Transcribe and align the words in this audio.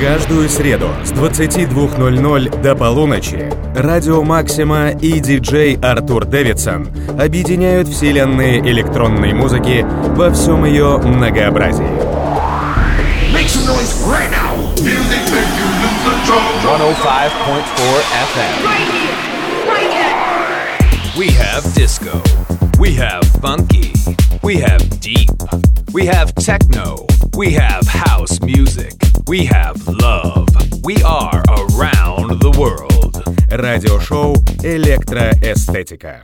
Каждую 0.00 0.48
среду 0.48 0.88
с 1.04 1.12
22.00 1.12 2.62
до 2.62 2.74
полуночи 2.74 3.52
Радио 3.74 4.22
Максима 4.22 4.92
и 4.92 5.20
диджей 5.20 5.76
Артур 5.76 6.24
Дэвидсон 6.24 6.88
объединяют 7.20 7.86
вселенные 7.86 8.60
электронной 8.60 9.34
музыки 9.34 9.84
во 10.16 10.30
всем 10.30 10.64
ее 10.64 10.96
многообразии. 10.96 11.84
Make 13.34 13.46
some 13.46 13.66
noise 13.66 13.92
right 14.06 14.30
now. 14.30 14.56
Music 14.82 15.20
make 15.34 15.52
you 15.60 15.68
lose 15.82 16.00
control. 16.02 16.48
105.4 16.64 18.00
FM. 18.32 18.56
Right 18.64 18.88
here, 18.90 19.16
right 19.68 19.92
here. 19.92 21.18
We 21.18 21.28
have 21.32 21.62
disco. 21.74 22.22
We 22.78 22.94
have 22.94 23.22
funky. 23.42 23.99
We 24.49 24.57
have 24.57 24.99
deep. 24.99 25.29
We 25.93 26.05
have 26.05 26.33
techno. 26.35 27.05
We 27.35 27.51
have 27.53 27.87
house 27.87 28.39
music. 28.41 28.93
We 29.27 29.45
have 29.45 29.87
love. 29.87 30.47
We 30.83 31.01
are 31.03 31.43
around 31.47 32.39
the 32.41 32.51
world. 32.57 33.23
Радиошоу 33.49 34.35
«Электроэстетика». 34.63 36.23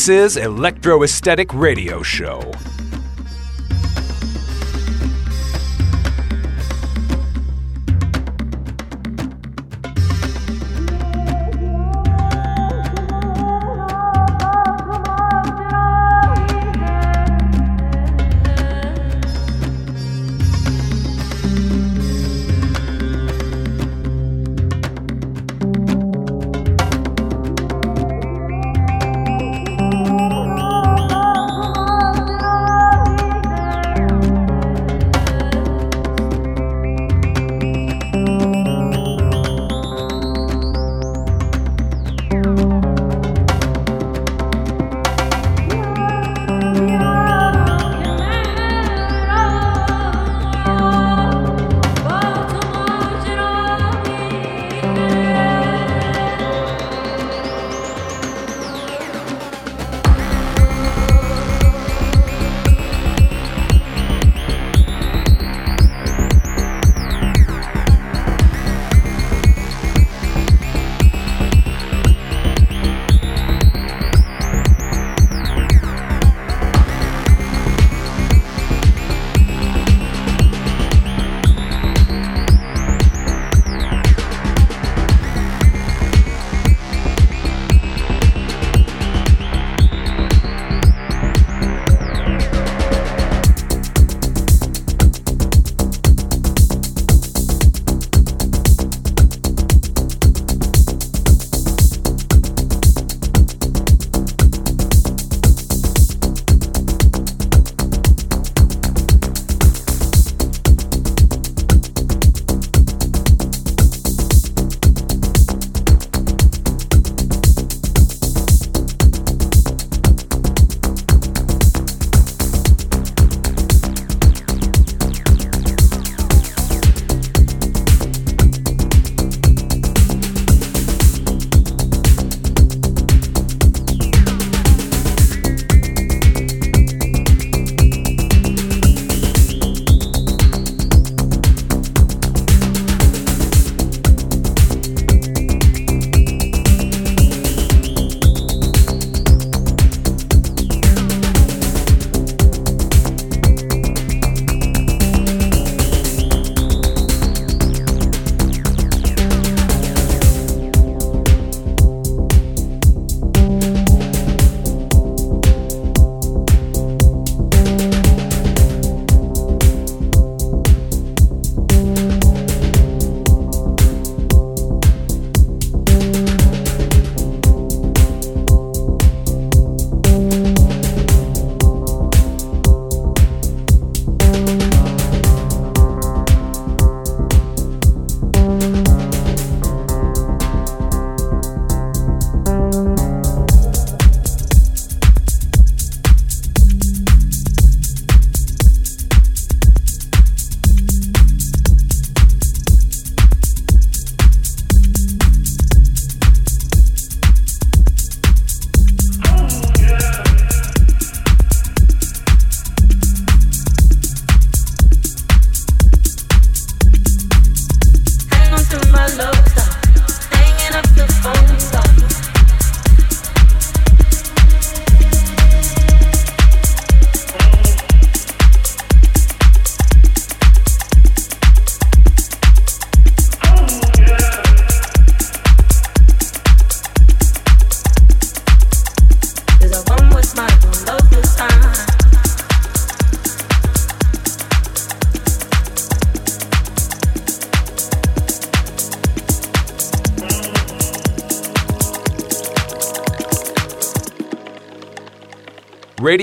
This 0.00 0.08
is 0.08 0.36
Electro 0.38 1.02
Esthetic 1.02 1.52
Radio 1.52 2.02
Show. 2.02 2.40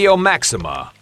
Radio 0.08 0.16
Maxima 0.16 0.97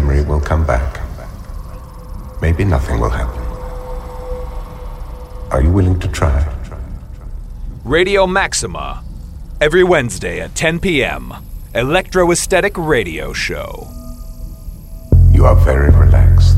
memory 0.00 0.22
will 0.22 0.40
come 0.40 0.64
back. 0.64 0.98
Maybe 2.40 2.64
nothing 2.64 3.00
will 3.00 3.10
happen. 3.10 3.42
Are 5.50 5.62
you 5.62 5.70
willing 5.70 6.00
to 6.00 6.08
try? 6.08 6.38
Radio 7.84 8.26
Maxima, 8.26 9.04
every 9.60 9.84
Wednesday 9.84 10.40
at 10.40 10.54
10 10.54 10.80
p.m. 10.80 11.34
Electro 11.74 12.30
Esthetic 12.30 12.78
Radio 12.78 13.34
Show. 13.34 13.88
You 15.32 15.44
are 15.44 15.56
very 15.56 15.90
relaxed. 15.90 16.56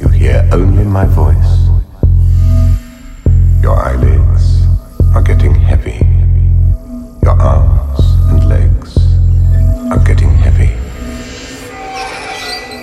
You 0.00 0.08
hear 0.08 0.46
only 0.52 0.84
my 0.84 1.06
voice. 1.06 1.52
Your 3.62 3.76
eyelids 3.76 4.64
are 5.14 5.22
getting 5.22 5.54
heavy. 5.54 6.00
Your 7.22 7.40
arms 7.40 7.79
getting 10.14 10.34
heavy. 10.34 10.74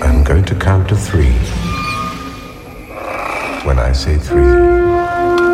I'm 0.02 0.24
going 0.24 0.46
to 0.46 0.56
count 0.56 0.88
to 0.88 0.96
three. 0.96 1.34
When 3.68 3.80
I 3.80 3.92
say 3.92 4.18
three, 4.18 5.47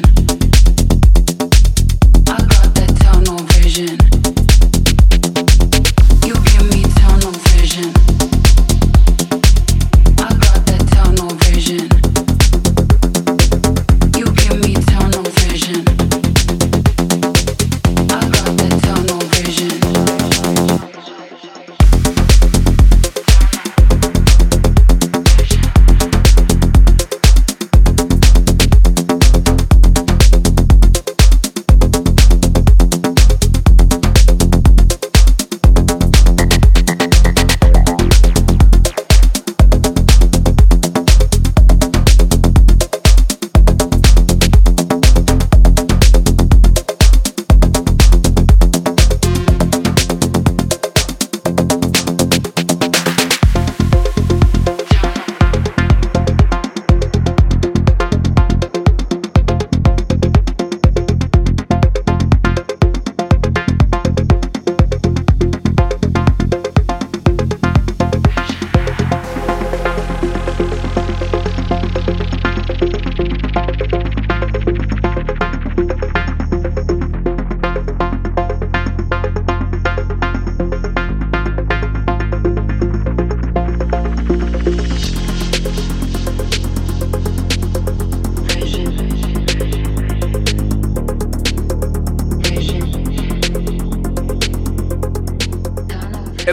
man. 0.00 0.37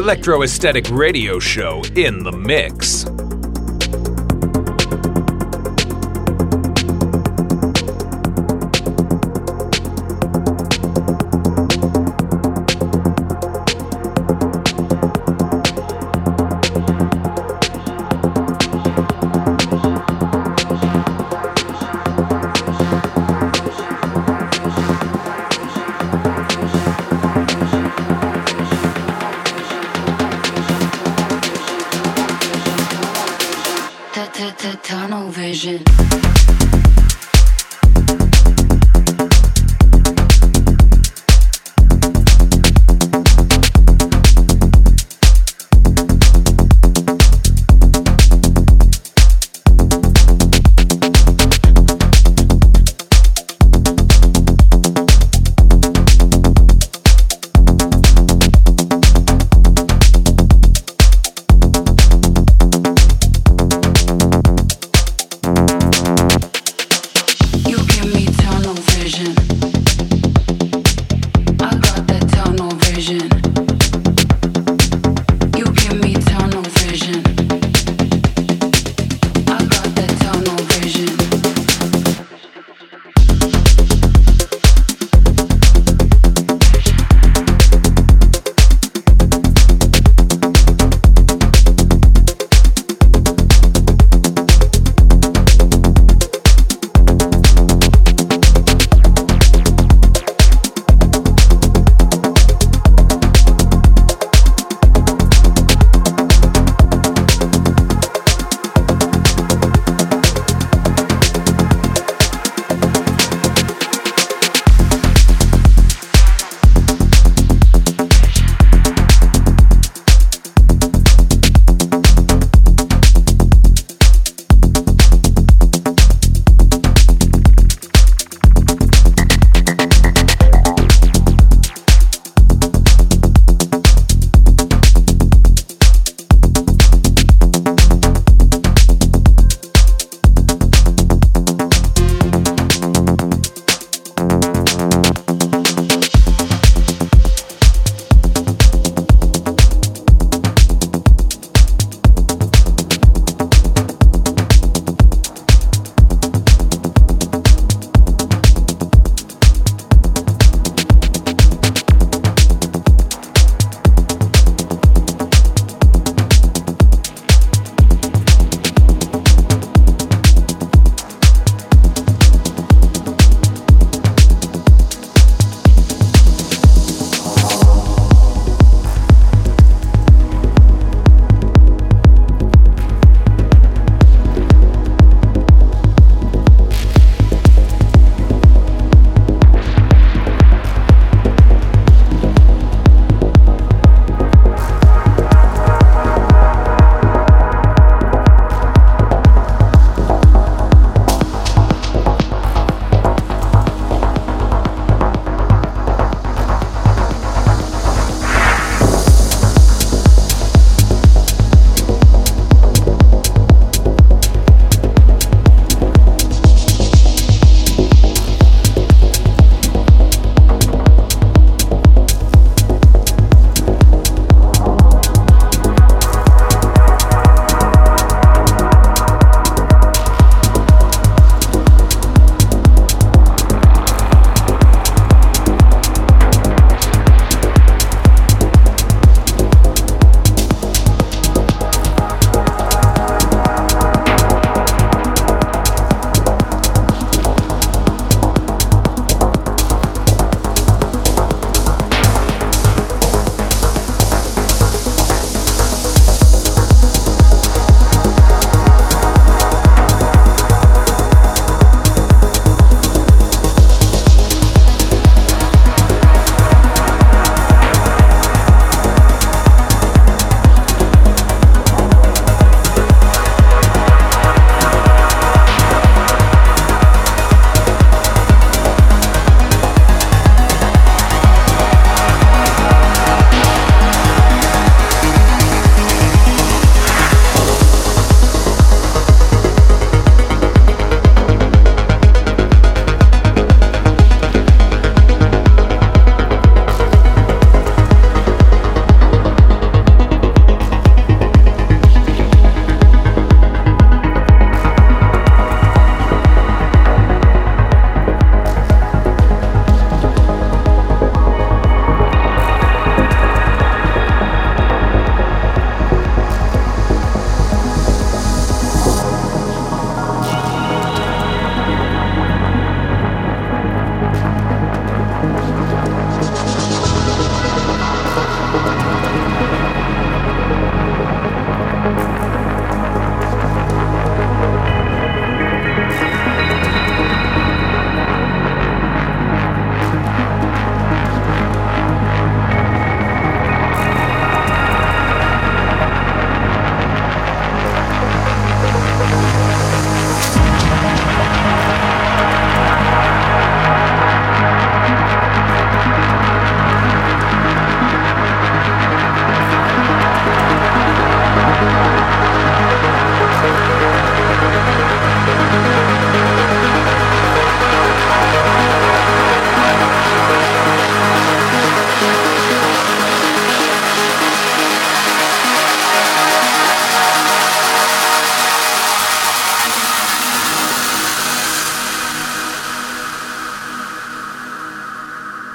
Electro 0.05 0.43
Esthetic 0.43 0.87
Radio 0.91 1.39
Show 1.39 1.81
in 1.95 2.21
the 2.21 2.31
mix. 2.31 3.04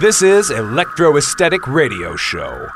This 0.01 0.23
is 0.23 0.51
Electro 0.51 1.19
Esthetic 1.19 1.67
Radio 1.67 2.17
Show. 2.17 2.67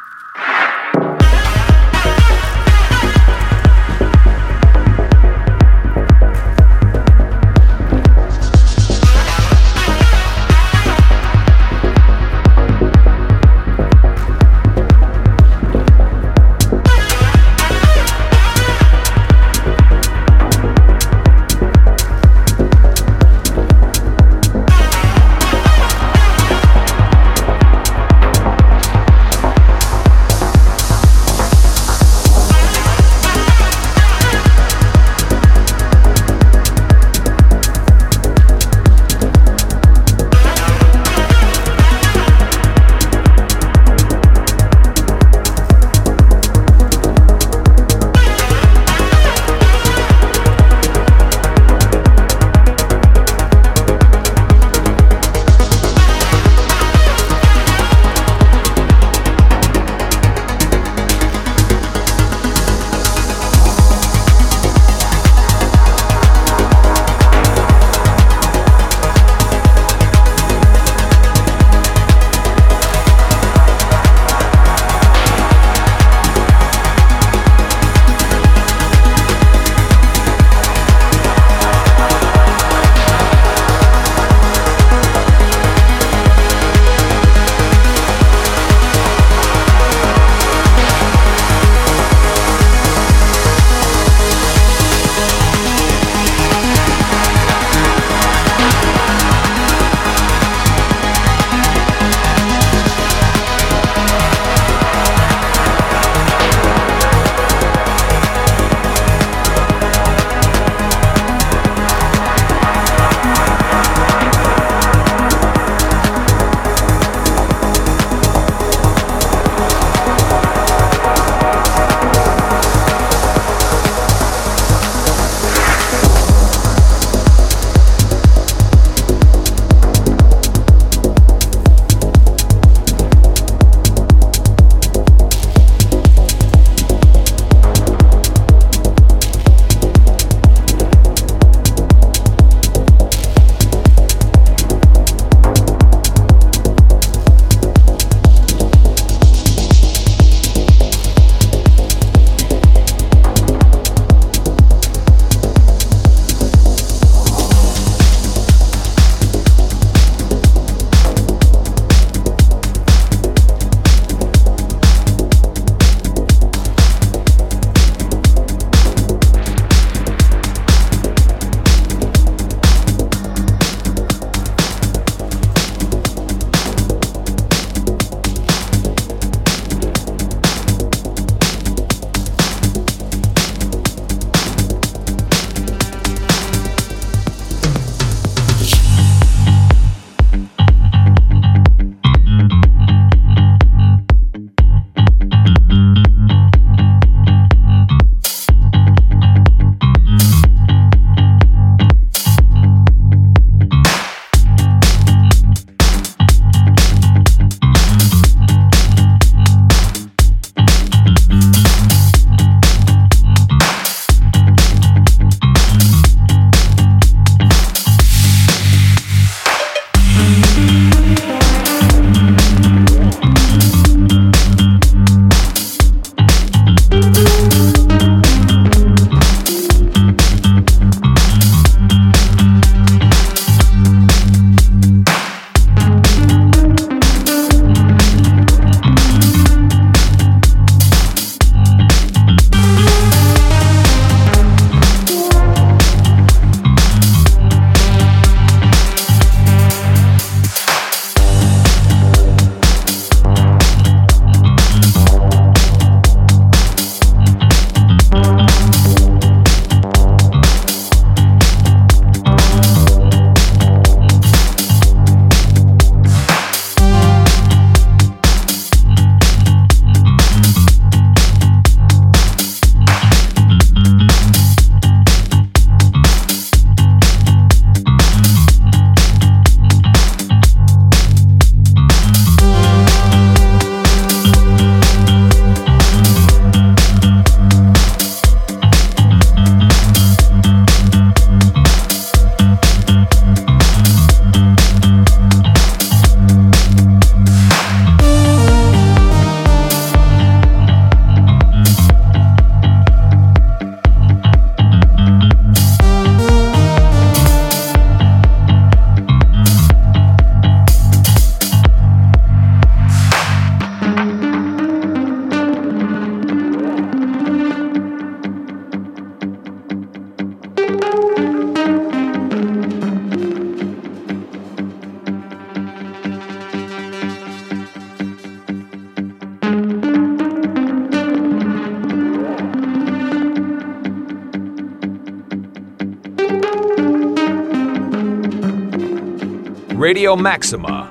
Radio 339.84 340.16
Maxima. 340.16 340.83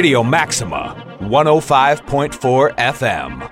Radio 0.00 0.22
Maxima, 0.22 0.96
105.4 1.20 2.72
FM. 2.78 3.49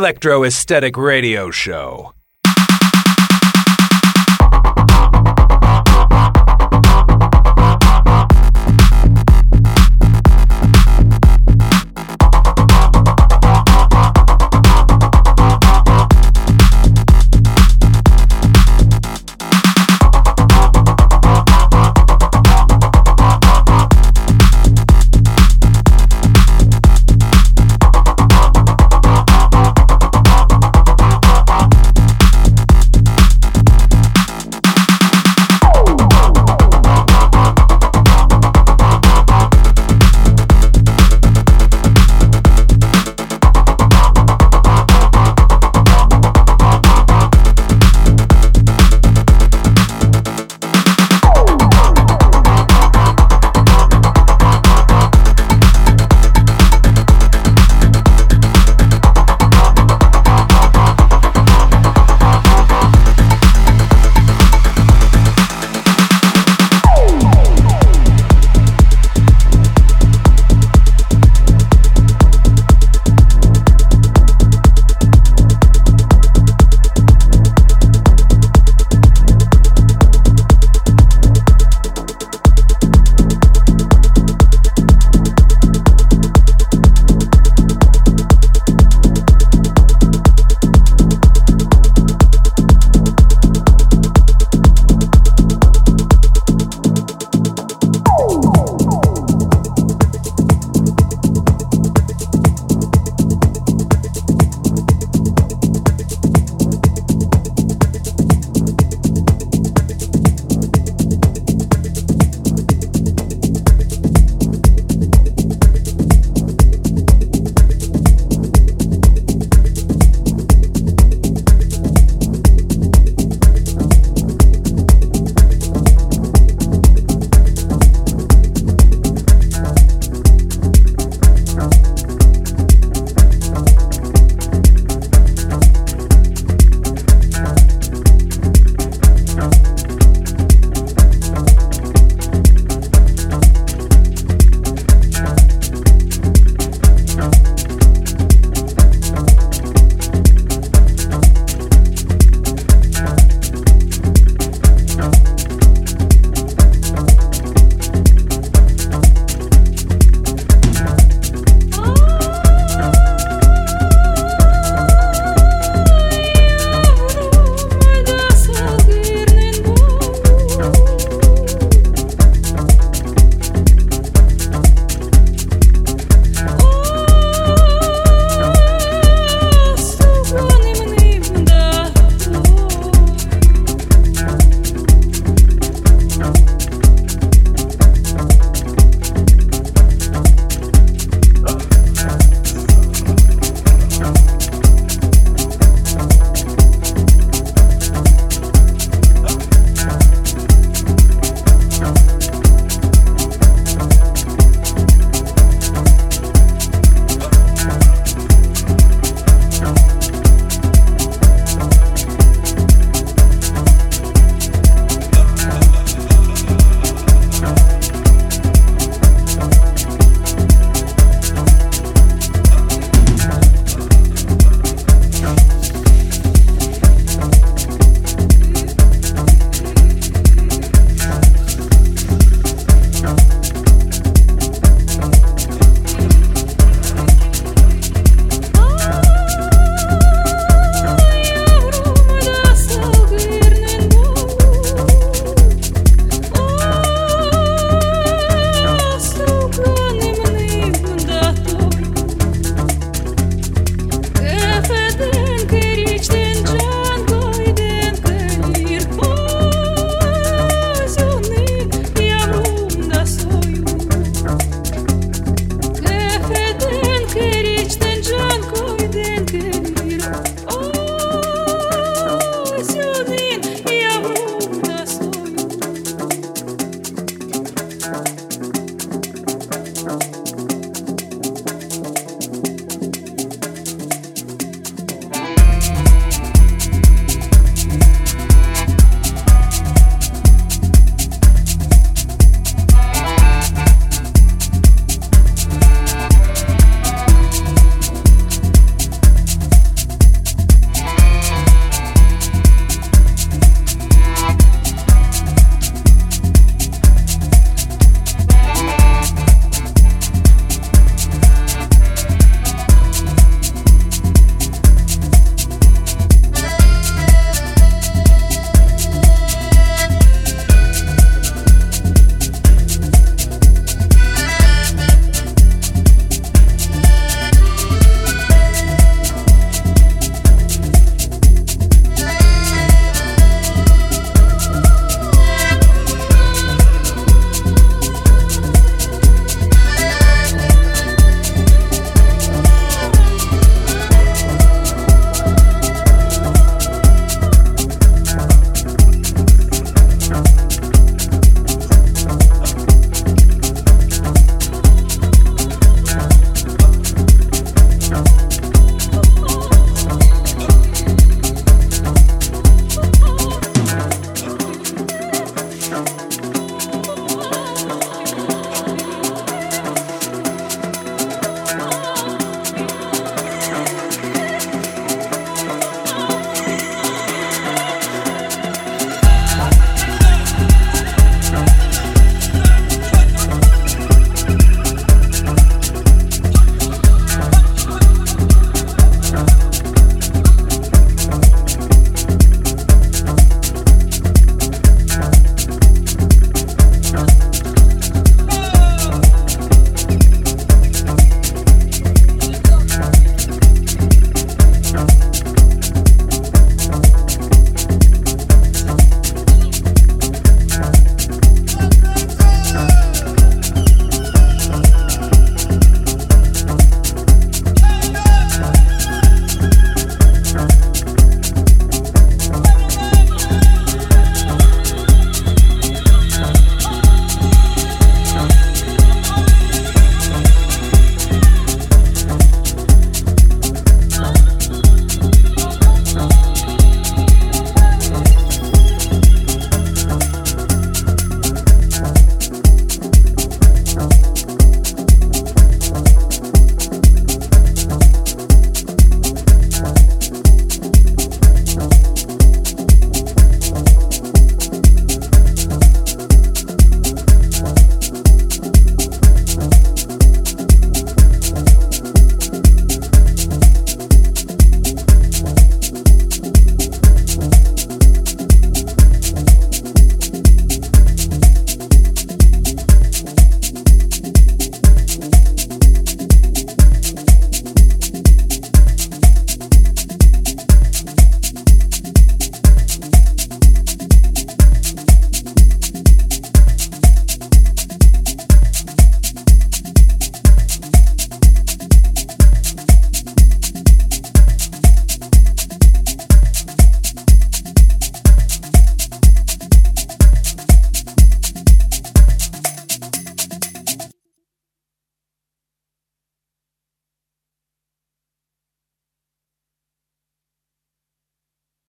Electro 0.00 0.44
Esthetic 0.44 0.96
Radio 0.96 1.50
Show. 1.50 2.14